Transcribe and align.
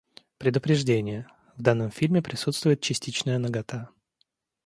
Предупреждение! 0.39 1.27
В 1.57 1.61
данном 1.61 1.91
фильме 1.91 2.23
присутствует 2.23 2.81
частичная 2.81 3.37
нагота. 3.37 3.91